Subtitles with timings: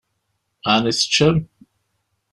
[0.73, 1.37] Ɛni teččam?